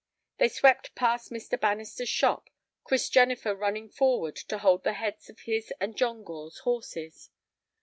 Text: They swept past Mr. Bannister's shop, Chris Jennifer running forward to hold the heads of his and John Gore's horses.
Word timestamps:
They 0.39 0.49
swept 0.49 0.95
past 0.95 1.29
Mr. 1.29 1.59
Bannister's 1.59 2.09
shop, 2.09 2.49
Chris 2.83 3.07
Jennifer 3.07 3.55
running 3.55 3.87
forward 3.87 4.35
to 4.35 4.57
hold 4.57 4.83
the 4.83 4.93
heads 4.93 5.29
of 5.29 5.41
his 5.41 5.71
and 5.79 5.95
John 5.95 6.23
Gore's 6.23 6.57
horses. 6.61 7.29